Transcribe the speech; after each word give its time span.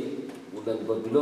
olan'ny 0.57 0.79
babilô 0.91 1.21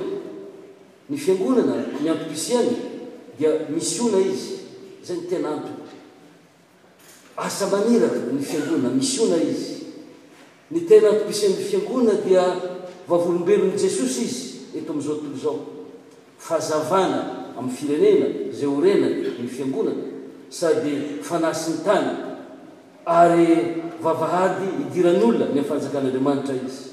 ny 1.10 1.16
fiangonana 1.16 1.74
ny 2.00 2.08
antopisiany 2.10 2.70
dia 3.38 3.50
misy 3.68 4.00
ona 4.00 4.18
izy 4.20 4.56
zay 5.04 5.16
ny 5.16 5.26
tena 5.28 5.48
anto 5.50 5.68
asa 7.36 7.66
manira 7.66 8.06
ny 8.32 8.42
fiangonana 8.42 8.90
misy 8.94 9.20
ona 9.20 9.36
izy 9.36 9.76
ny 10.70 10.80
tena 10.86 11.08
atopisian 11.10 11.52
fiangonana 11.54 12.18
dia 12.22 12.56
vavolombelony 13.08 13.72
jesosy 13.78 14.22
izy 14.22 14.54
eto 14.78 14.92
amin'izao 14.92 15.14
tolo 15.24 15.36
zao 15.42 15.58
fazavana 16.38 17.50
ami'ny 17.58 17.74
firenena 17.76 18.52
zay 18.54 18.66
orena 18.66 19.08
ny 19.42 19.48
fiangonana 19.48 20.09
sady 20.50 21.20
fanasiny 21.22 21.78
tany 21.84 22.14
ary 23.06 23.82
vavahady 24.02 24.64
idiran'olona 24.88 25.46
nyafanjakan'andriamanitra 25.54 26.54
izy 26.66 26.90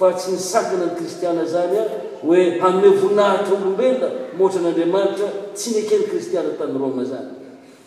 nana 0.00 0.84
y 0.90 0.96
kristiana 0.96 1.44
zany 1.54 1.76
a 1.78 1.84
hoe 2.24 2.60
am'e 2.66 2.88
voninahitra 3.02 3.54
olombena 3.60 4.06
moatran'andriamanitra 4.38 5.26
tsy 5.56 5.68
nakeny 5.76 6.02
kristiana 6.10 6.48
tan 6.58 6.70
rona 6.80 7.04
zany 7.12 7.30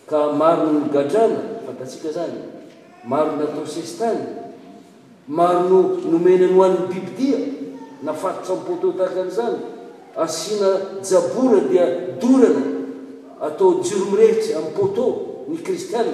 ka 0.09 0.17
maron 0.39 0.73
nygadrana 0.83 1.39
fatatsika 1.65 2.09
zany 2.17 2.37
maro 3.09 3.31
ny 3.35 3.39
nataosestany 3.41 4.21
maro 5.27 5.59
no 5.71 5.79
nomena 6.11 6.45
no 6.47 6.55
ho 6.57 6.63
an'ny 6.67 6.83
bibidia 6.91 7.37
nafatotry 8.03 8.53
amn'y 8.55 8.65
poto 8.67 8.87
tahaka 8.97 9.19
an'izany 9.21 9.57
asiana 10.23 10.69
jabora 11.09 11.59
dia 11.69 11.85
dorana 12.21 12.65
atao 13.45 13.69
jiromirehitry 13.85 14.53
amin' 14.57 14.75
poto 14.77 15.03
ny 15.49 15.57
kristiana 15.65 16.13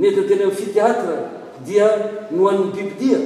nentintena 0.00 0.46
a 0.46 0.50
fiteatra 0.50 1.16
dia 1.66 1.88
no 2.30 2.42
oan'ny 2.46 2.70
bibidia 2.74 3.20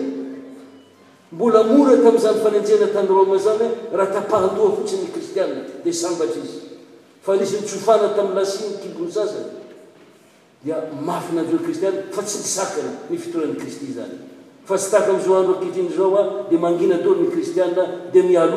mbola 1.34 1.64
morata 1.64 2.08
ami'zany 2.08 2.38
falenjena 2.42 2.86
tanyroma 2.86 3.38
zany 3.38 3.58
he 3.90 3.96
rahatapahadoa 3.96 4.70
fotsiny 4.76 5.02
ny 5.04 5.10
kristiana 5.10 5.54
di 5.82 5.92
sambatra 5.92 6.38
izy 6.40 6.60
fa 7.22 7.34
nisy 7.36 7.56
nytsfana 7.58 8.08
tami 8.14 8.34
lasin 8.34 8.78
kibonysasany 8.78 9.50
dia 10.62 10.76
mafinaeokristia 11.02 11.90
fa 12.10 12.22
tsy 12.22 12.38
isaky 12.38 12.80
ny 13.10 13.18
fitoran 13.18 13.56
krist 13.56 13.80
zanysy 13.82 15.26
zodoknao 15.26 16.46
d 16.50 16.56
manginatny 16.58 17.26
kristia 17.30 17.66
doa 17.74 18.54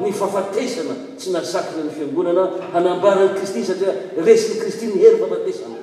ny 0.00 0.12
fafatesana 0.12 0.94
tsy 1.18 1.30
nasakry 1.30 1.82
ny 1.82 1.90
fiangonana 1.90 2.44
anambarany 2.74 3.34
kristy 3.34 3.64
satria 3.64 3.90
resiny 4.16 4.60
kristy 4.60 4.86
nihery 4.86 5.18
faatesany 5.18 5.82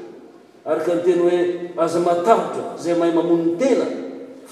arakanteny 0.65 1.19
hoe 1.21 1.39
aza 1.77 1.99
matahitra 1.99 2.77
zay 2.79 2.93
mahay 2.95 3.11
mamoniny 3.13 3.57
tena 3.57 4.02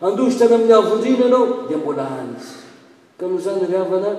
andozitrany 0.00 0.54
amin'ny 0.54 0.72
avondrina 0.74 1.24
anao 1.26 1.44
dia 1.68 1.76
mbola 1.78 2.04
any 2.20 2.36
ka 3.18 3.26
nohzanyravana 3.26 4.10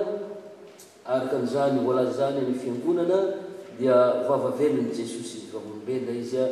arakazany 1.06 1.78
olazany 1.86 2.40
a 2.40 2.58
fiangonana 2.60 3.16
dia 3.78 3.96
vavavelon' 4.28 4.90
jesosy 4.94 5.36
iy 5.38 5.50
valobelona 5.52 6.12
izya 6.22 6.44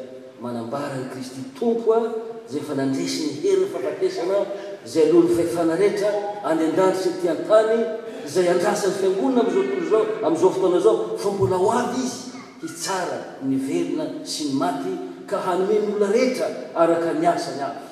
manambarany 0.42 1.08
kristy 1.12 1.40
tompoa 1.58 2.00
zay 2.48 2.60
fa 2.60 2.74
nandresiny 2.74 3.40
heriny 3.42 3.66
fanatesana 3.66 4.34
zay 4.86 5.04
alo 5.10 5.22
ny 5.22 5.28
fahfanarehetra 5.36 6.08
anynday 6.44 6.94
sy 7.00 7.08
yti 7.08 7.28
a-tany 7.28 7.80
zay 8.26 8.48
andasany 8.48 8.92
fiangonna 8.92 9.40
amzo 9.42 10.04
amzaoftnazao 10.26 11.18
fa 11.18 11.30
mbola 11.30 11.56
o 11.56 11.70
aby 11.80 11.96
izy 11.96 12.36
hitsara 12.60 13.18
ny 13.42 13.56
velona 13.68 14.04
sy 14.22 14.42
ny 14.52 14.60
maty 14.60 14.92
ka 15.26 15.38
hanomenyona 15.38 16.12
rehetra 16.12 16.46
araka 16.74 17.12
nyasa 17.20 17.50
ny 17.56 17.62
aby 17.64 17.83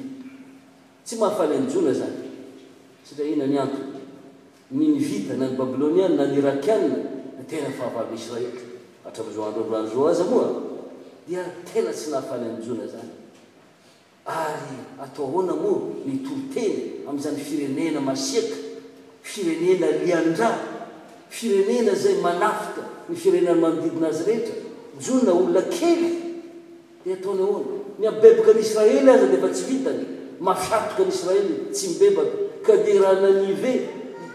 babilôniany 5.57 6.15
na 6.15 6.25
nyrakyan 6.31 6.81
tenafahavaby 7.47 8.15
israely 8.15 8.70
atramizoandro 9.07 9.65
anz 9.77 9.91
azy 10.11 10.23
moa 10.29 10.49
dia 11.27 11.41
ena 11.73 11.91
tsy 11.91 12.09
nahafaly 12.11 12.45
njona 12.59 12.85
zany 12.93 13.13
ary 14.25 14.77
atao 15.01 15.25
oana 15.35 15.53
mo 15.55 15.71
nitoteny 16.05 16.79
am'izany 17.07 17.37
firenena 17.39 17.99
masiaka 18.01 18.55
firenena 19.21 19.87
iandra 20.07 20.49
firenena 21.29 21.93
zay 21.95 22.15
manafta 22.21 22.81
ny 23.09 23.15
firenena 23.15 23.55
manodidina 23.55 24.07
azy 24.07 24.23
rehetra 24.25 24.53
jonaolona 25.05 25.61
kely 25.61 26.03
d 27.05 27.13
ataoy 27.13 27.39
aonany 27.45 28.07
abebaka 28.07 28.53
ny 28.53 28.59
israely 28.59 29.09
azy 29.09 29.25
deefa 29.31 29.49
tsy 29.53 29.63
vitany 29.69 30.01
maatoka 30.39 31.03
nisraely 31.05 31.55
tsy 31.71 31.87
mibebaka 31.89 32.35
ka 32.65 32.73
dirahananive 32.77 33.73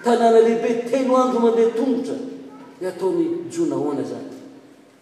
tanànalehibe 0.05 0.91
teno 0.91 1.15
ando 1.17 1.39
mandeha 1.39 1.71
tongotra 1.71 2.17
d 2.81 2.83
ataony 2.91 3.47
jona 3.51 3.75
hoana 3.79 4.03
zany 4.03 4.35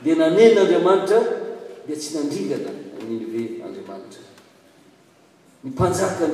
di 0.00 0.14
nanenn'andriamanitra 0.14 1.18
di 1.86 1.92
tsy 1.96 2.14
nandrigaanan 2.14 2.76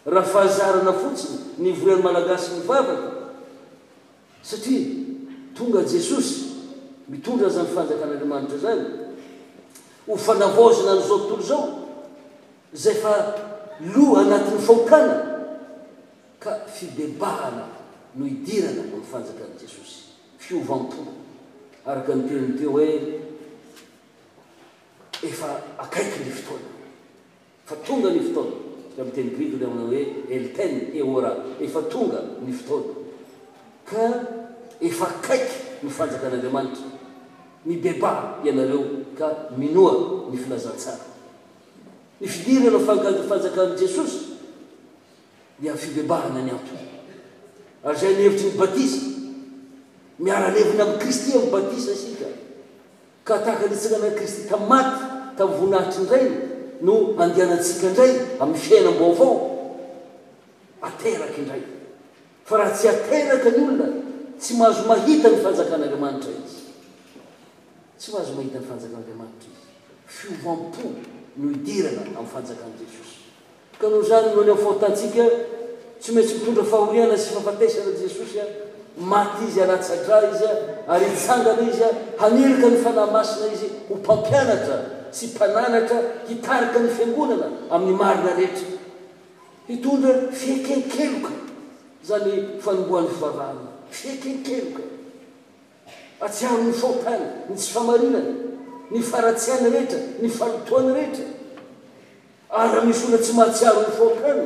raha 0.04 0.26
fahazarana 0.26 0.92
fotsiny 0.92 1.38
ny 1.58 1.64
mivoriany 1.70 2.02
malagasy 2.02 2.50
nyvavaka 2.58 3.21
satria 4.42 4.86
tonga 5.54 5.82
jesosy 5.86 6.50
mitondrana 7.08 7.52
zany 7.54 7.68
fanjaka 7.74 8.04
n'andriamanitra 8.06 8.58
zany 8.64 8.84
hofanavozina 10.06 10.92
nyizao 10.94 11.18
tontolo 11.18 11.42
zao 11.42 11.88
zay 12.82 12.94
fa 13.02 13.12
loha 13.94 14.20
anatin'ny 14.22 14.58
fonkana 14.68 15.14
ka 16.42 16.50
fidebahana 16.74 17.66
no 18.14 18.26
idirana 18.26 18.82
monyfanjaka 18.92 19.44
an' 19.44 19.58
jesosy 19.60 19.96
fiovampoa 20.38 21.12
araka 21.86 22.14
notenin'teo 22.14 22.70
hoe 22.70 22.88
efa 25.22 25.48
akaiky 25.78 26.20
ny 26.26 26.30
fotona 26.34 26.68
fa 27.66 27.76
tonga 27.86 28.10
ny 28.10 28.20
fotona 28.26 28.56
ra 28.98 29.04
miteni 29.04 29.30
britony 29.30 29.66
manao 29.66 29.86
hoe 29.86 30.02
elten 30.30 30.90
eora 30.94 31.32
efa 31.60 31.82
tonga 31.82 32.20
ny 32.46 32.52
fotona 32.52 33.01
ka 33.86 34.06
efa 34.80 35.06
kaiky 35.22 35.82
nyfanjakan'andriamanitra 35.86 36.86
mibebaha 37.66 38.38
ianareo 38.44 38.80
ka 39.18 39.26
minoa 39.58 40.26
ny 40.30 40.36
filazatsara 40.38 41.04
my 42.20 42.26
fidira 42.28 42.70
rafaka 42.78 43.22
fanjakan' 43.26 43.78
jesosy 43.78 44.38
dia 45.58 45.74
fibebahana 45.74 46.42
ny 46.42 46.50
atra 46.50 46.78
ary 47.86 47.98
zay 47.98 48.14
levitry 48.14 48.46
ny 48.50 48.56
batisa 48.58 49.00
miara-levina 50.18 50.82
ami'ny 50.86 50.98
kristy 51.00 51.32
aminy 51.38 51.50
batisa 51.50 51.90
isika 51.94 52.28
ka 53.26 53.38
tahaka 53.42 53.66
litsanana 53.70 54.14
kristy 54.18 54.48
tamaty 54.50 54.98
tamin'ny 55.38 55.58
voninahitry 55.58 56.00
indray 56.02 56.24
no 56.82 57.14
andeanantsika 57.18 57.88
indray 57.94 58.12
amin'ny 58.40 58.58
fiainambo 58.60 59.12
vao 59.14 59.34
ateraky 60.82 61.40
indray 61.46 61.71
raha 62.56 62.72
tsy 62.74 62.88
ateraka 62.88 63.50
ny 63.50 63.60
olona 63.64 63.86
tsy 64.38 64.54
mahazo 64.56 64.84
mahita 64.88 65.28
ny 65.30 65.36
fanjakan'andriamanitra 65.44 66.30
izy 66.30 66.60
tsy 67.98 68.12
mahazo 68.12 68.34
mahita 68.36 68.58
ny 68.58 68.64
fanjakan'anriamanitra 68.68 69.48
izy 69.48 69.62
fiovam-po 70.06 70.82
no 71.40 71.50
idirana 71.50 72.02
amin'ny 72.10 72.26
fanjakan' 72.34 72.74
jesosy 72.80 73.16
ka 73.78 73.86
noho 73.88 74.02
zany 74.04 74.34
noleofahotatsika 74.36 75.24
tsy 76.00 76.12
maintsy 76.12 76.34
mitondra 76.34 76.64
fahoriana 76.64 77.16
sy 77.16 77.32
fapatesana 77.36 77.92
jesosy 77.98 78.38
a 78.40 78.46
maty 78.96 79.44
izy 79.48 79.60
anaty 79.62 79.84
satraa 79.84 80.28
izy 80.30 80.44
a 80.44 80.54
arytsangana 80.94 81.62
izy 81.68 81.82
a 81.82 81.92
hanirika 82.18 82.68
ny 82.70 82.76
fanahymasina 82.76 83.52
izy 83.52 83.68
ho 83.88 83.94
mpampianatra 83.96 85.08
sy 85.10 85.26
mpananatra 85.32 86.02
hitarika 86.28 86.78
ny 86.80 86.88
fiangonana 86.88 87.48
amin'ny 87.70 87.96
marina 87.96 88.34
rehetra 88.36 88.76
hitondra 89.68 90.28
fiekelikeloka 90.32 91.41
zany 92.06 92.58
fanomboan'ny 92.60 93.08
fivavan 93.14 93.56
fekenkeloka 93.90 94.82
atsiaro 96.26 96.62
ny 96.68 96.72
faotany 96.80 97.24
ny 97.48 97.56
sy 97.58 97.70
famarinaa 97.74 98.26
ny 98.92 99.00
faratsiany 99.10 99.66
rehetra 99.74 99.98
ny 100.22 100.28
falotoany 100.38 100.90
rehetra 100.98 101.26
ryfona 102.84 103.18
tsy 103.24 103.32
mahaiarony 103.38 103.90
fotany 103.98 104.44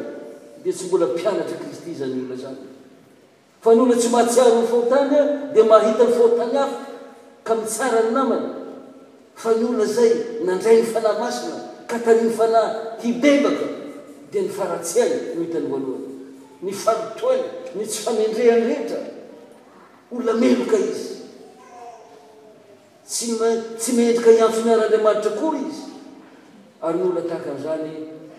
da 0.65 0.71
tsy 0.77 0.85
mbolapianatrakristy 0.89 1.91
zayfany 1.97 2.53
olna 3.83 3.97
tsy 4.01 4.09
mahaiarony 4.15 4.67
fotanya 4.73 5.21
dia 5.55 5.65
mahhitan'ny 5.73 6.13
faotany 6.19 6.57
afa 6.65 6.79
ka 7.47 7.53
misara 7.61 8.01
ny 8.07 8.11
namany 8.17 8.49
fa 9.41 9.51
ny 9.59 9.63
olna 9.69 9.87
zay 9.97 10.11
nandray 10.47 10.79
ny 10.83 10.87
fanamasina 10.93 11.59
ka 11.91 11.97
tanyyfana 12.07 12.61
tbebaka 13.01 13.65
dia 14.31 14.43
ny 14.45 14.51
faratsiany 14.59 15.15
nohitany 15.37 15.69
oalohany 15.75 16.06
ny 16.63 16.73
fabitoa 16.73 17.37
ny 17.77 17.85
tsy 17.87 18.03
famendrehany 18.03 18.67
retra 18.73 19.01
olla 20.13 20.33
meloka 20.33 20.77
izy 20.79 21.21
ytsy 23.07 23.93
meetraka 23.97 24.33
iafimar'andriamanitra 24.41 25.33
koa 25.41 25.59
izy 25.69 25.83
ary 26.81 26.99
nyolona 26.99 27.23
tahaka 27.29 27.51
an'izany 27.53 27.91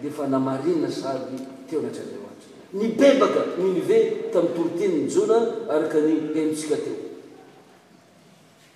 diafa 0.01 0.27
namarina 0.33 0.89
sady 0.91 1.38
teo 1.69 1.79
anatryandriamanitra 1.79 2.53
ny 2.74 2.86
bebaka 2.97 3.41
nynyve 3.62 3.97
tamin'ny 4.31 4.31
torotiny 4.55 4.95
ny 5.01 5.09
jona 5.13 5.38
araka 5.69 5.97
ny 6.07 6.12
emotsika 6.41 6.75
teo 6.75 6.97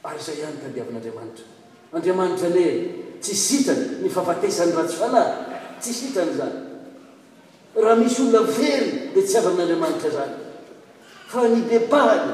ary 0.03 0.19
zay 0.21 0.37
any 0.47 0.57
tadiavin'andriamanitra 0.63 1.45
andriamanitra 1.93 2.49
le 2.49 2.65
tsysitany 3.21 3.83
ny 4.05 4.09
fahafatesan'ny 4.09 4.73
ratsy 4.77 4.97
fanary 5.01 5.33
tsysitany 5.81 6.33
zany 6.37 6.70
raha 7.75 7.95
misy 7.95 8.21
olona 8.21 8.41
velod 8.47 9.19
tsy 9.27 9.37
avn'andriamanitra 9.39 10.25
any 11.41 11.55
n 11.55 11.57
eaôany 11.77 12.27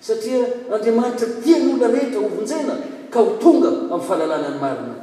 saia 0.00 0.42
andramatraia 0.74 1.56
nyolna 1.66 1.86
ehitraovnjena 2.00 2.74
ka 3.14 3.18
hotonga 3.26 3.70
am'ny 3.94 4.06
fahlalanany 4.08 4.58
mariny 4.64 4.96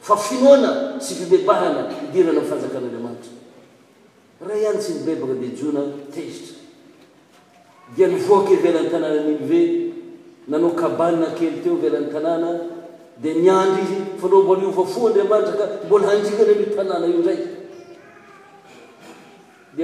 fa 0.00 0.16
finoana 0.16 0.96
sy 1.00 1.14
fibebahna 1.20 1.86
idirana 2.08 2.40
fanjakaan'andriamantra 2.40 3.30
raha 4.40 4.56
ihany 4.58 4.78
tsy 4.78 4.92
nybebaka 4.92 5.34
di 5.34 5.48
jona 5.52 5.80
tezitra 6.10 6.56
dia 7.94 8.06
nioaky 8.08 8.56
velanytanànave 8.56 9.60
nanao 10.48 10.70
kabaninakely 10.72 11.60
teo 11.62 11.76
velan'ny 11.76 12.08
tanàna 12.08 12.50
di 13.18 13.28
niando 13.34 13.76
izy 13.82 13.98
faana 14.16 14.36
mbolaoa 14.40 14.86
fo 14.86 15.06
andriamantrakambola 15.06 16.06
hak 16.08 16.24
ei 16.24 16.34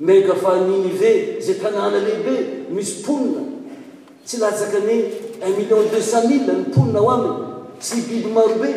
mea 0.00 0.34
fainyve 0.34 1.36
za 1.40 1.54
tananalehibe 1.54 2.46
misy 2.70 3.04
onina 3.08 3.40
y 4.32 4.36
lakn 4.38 4.76
un 5.42 5.48
million 5.56 5.84
deux 5.90 6.02
cent 6.04 6.28
mille 6.28 6.52
ny 6.58 6.64
ponina 6.74 7.00
ho 7.00 7.08
amiy 7.10 7.44
sy 7.80 7.96
iyaroeay 7.98 8.74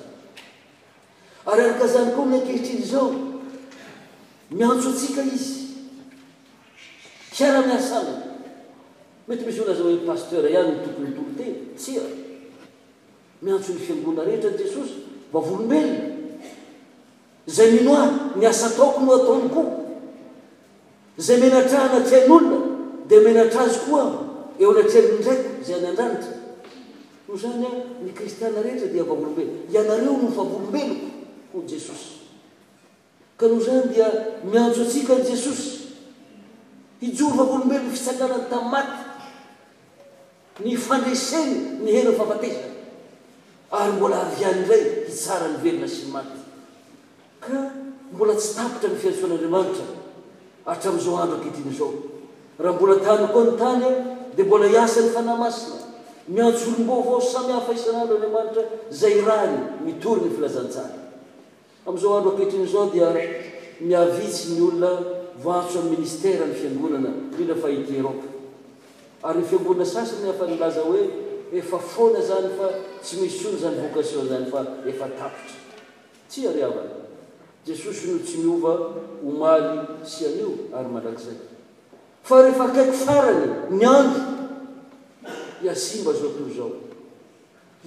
ary 1.46 1.62
arkazanykoa 1.62 2.26
mikehitrily 2.26 2.86
zao 2.86 3.14
miantso 4.50 4.92
tsika 4.92 5.22
izy 5.22 5.62
iara-miasal 7.40 8.04
mety 9.28 9.46
misy 9.46 9.60
olaza 9.62 9.82
o 9.82 9.90
paster 10.06 10.44
ihany 10.50 10.68
ny 10.72 10.78
tokonytolotena 10.86 11.56
tsya 11.80 12.02
miantso 13.42 13.72
ny 13.74 13.78
fiangona 13.82 14.24
rehetra 14.24 14.50
n 14.50 14.56
jesosy 14.58 14.94
vavolombelo 15.32 15.98
zay 17.46 17.70
minoa 17.70 18.30
miasa 18.36 18.70
taoko 18.70 19.00
no 19.00 19.12
ataonyko 19.14 19.62
zay 21.26 21.36
menatra 21.42 21.78
h 21.78 21.82
anatsn'olona 21.84 22.56
di 23.08 23.16
menatra 23.26 23.60
azy 23.64 23.78
koa 23.90 24.04
eo 24.60 24.70
anatsaliny 24.70 25.14
ndraiky 25.18 25.50
zay 25.66 25.80
ny 25.82 25.86
andranita 25.90 26.28
noo 27.26 27.36
zany 27.36 27.66
a 27.66 27.70
ny 28.04 28.12
kristiana 28.14 28.62
rehetra 28.62 28.86
dia 28.94 29.02
vavolombelo 29.04 29.52
ianareo 29.74 30.16
no 30.22 30.28
vavolombeloko 30.30 31.11
jesosy 31.60 32.24
ka 33.36 33.44
noho 33.50 33.60
zany 33.60 33.92
dia 33.92 34.08
mianjo 34.48 34.86
atsikan 34.88 35.20
jesosy 35.20 35.92
ijovaolombelony 37.04 37.92
fisakanany 37.92 38.48
tam'n 38.48 38.70
maty 38.72 40.64
ny 40.64 40.76
fandreseny 40.78 41.82
n 41.84 41.84
henanymbola 41.84 42.40
avray 44.16 44.40
hirnyvelona 44.40 45.88
syny 45.88 46.08
mty 46.08 46.40
ka 47.44 47.58
mbola 48.14 48.34
tsy 48.38 48.50
tapotra 48.56 48.88
ny 48.88 48.96
fiatsoan'andriamanitra 49.02 49.84
hatra'izao 50.66 51.20
andro 51.22 51.36
akiin 51.42 51.72
zao 51.78 51.90
raha 52.62 52.76
mbola 52.78 52.96
tany 53.06 53.24
koa 53.32 53.44
ny 53.48 53.52
tany 53.60 53.84
dia 54.38 54.44
mbola 54.46 54.66
hiasan'ny 54.74 55.10
fanahymasina 55.16 55.76
mianjo 56.28 56.64
lombo 56.78 56.92
avao 57.02 57.20
samy 57.32 57.52
hafaisanano 57.52 58.12
andriamanitra 58.14 58.62
zay 59.00 59.14
rany 59.28 59.56
mitoryny 59.86 60.30
filazansara 60.34 61.01
amin'izao 61.86 62.16
andro 62.16 62.30
akehtrin'izon 62.32 62.90
dia 62.92 63.08
miavitsy 63.80 64.52
ny 64.56 64.60
olona 64.68 64.92
vatso 65.44 65.78
amin'ny 65.78 65.96
ministera 65.96 66.46
ny 66.46 66.54
fiangonana 66.54 67.10
ila 67.40 67.54
faitieroko 67.54 68.26
ary 69.22 69.40
ny 69.40 69.44
fiangonana 69.50 69.84
sasany 69.84 70.28
afa 70.30 70.46
ny 70.46 70.56
laza 70.58 70.80
hoe 70.80 71.02
efa 71.52 71.78
foana 71.78 72.20
zany 72.28 72.48
fa 72.58 72.66
tsy 73.02 73.16
misy 73.16 73.38
sony 73.42 73.58
zany 73.58 73.76
vokation 73.82 74.28
zany 74.28 74.46
fa 74.50 74.60
efa 74.86 75.06
tapotry 75.18 75.58
tsya 76.30 76.52
ry 76.52 76.62
avany 76.62 76.94
jesosy 77.66 78.06
no 78.10 78.18
tsy 78.18 78.36
miova 78.38 78.72
homaly 79.24 79.80
sianio 80.04 80.48
ary 80.74 80.88
mandrakzay 80.88 81.36
fa 82.22 82.42
rehefa 82.42 82.64
nkaiko 82.66 82.92
farany 82.92 83.44
ny 83.70 83.84
ando 83.86 84.20
ia 85.62 85.74
simba 85.74 86.12
zo 86.12 86.28
tio 86.30 86.48
zao 86.56 86.81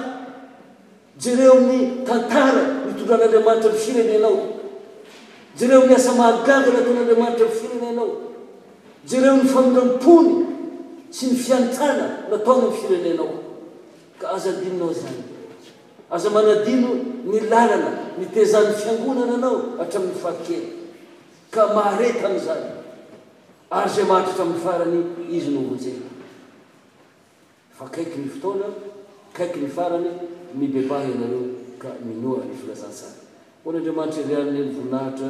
jereo 1.23 1.59
ny 1.61 2.03
tantara 2.03 2.81
nitondran'andriamanitra 2.87 3.71
my 3.71 3.77
firenenao 3.79 4.33
jereo 5.59 5.81
mi 5.87 5.93
asa 5.95 6.11
mahagaga 6.19 6.69
nataon'andriamanitra 6.77 7.45
my 7.47 7.55
firenenao 7.61 8.07
jereo 9.09 9.33
ny 9.37 9.43
fanondrampony 9.53 10.29
sy 11.15 11.25
ny 11.29 11.35
fiantsana 11.43 12.05
nataoiny 12.31 12.69
firenenao 12.81 13.29
ka 14.19 14.25
aza 14.35 14.51
dinonao 14.61 14.93
zany 15.01 15.21
aza 16.15 16.29
manadino 16.29 16.89
ny 17.29 17.39
lanana 17.51 17.91
nitezan'ny 18.19 18.73
fiangonana 18.81 19.33
anao 19.37 19.55
hatramin'ny 19.77 20.17
fahkely 20.23 20.61
ka 21.53 21.61
maareta 21.77 22.25
ami'izany 22.29 22.65
ary 23.77 23.89
zay 23.93 24.03
e 24.03 24.07
mahatratra 24.09 24.43
amin'ny 24.43 24.63
farany 24.65 24.97
izy 25.37 25.51
nomonjena 25.55 26.05
fakiky 27.77 28.17
ny 28.19 28.27
fotoana 28.33 28.67
kaiky 29.33 29.59
ny 29.59 29.67
farany 29.67 30.09
mibebahy 30.59 31.11
anareo 31.15 31.39
ka 31.81 31.87
minonyfilazasa 32.07 33.05
oanyandriamanitra 33.65 34.21
irany 34.33 34.59
nvoinahitra 34.69 35.29